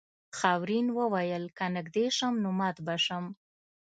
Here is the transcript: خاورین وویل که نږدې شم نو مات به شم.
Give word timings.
خاورین 0.37 0.87
وویل 0.97 1.43
که 1.57 1.65
نږدې 1.75 2.05
شم 2.17 2.33
نو 2.43 2.49
مات 2.59 2.77
به 2.85 2.95
شم. 3.05 3.25